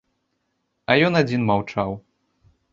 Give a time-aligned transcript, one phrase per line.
[0.89, 1.89] А ён адзін маўчаў.